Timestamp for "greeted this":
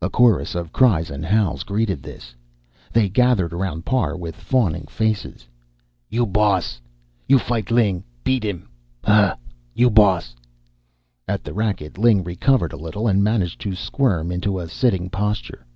1.64-2.36